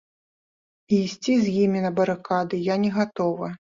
[0.95, 3.53] І ісці з імі на барыкады я не гатова.